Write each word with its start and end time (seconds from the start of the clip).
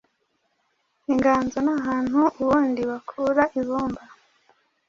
Inganzo 1.11 1.57
ni 1.65 1.71
ahantu 1.79 2.19
ubundi 2.41 2.81
bakura 2.89 3.43
ibumba 3.59 4.01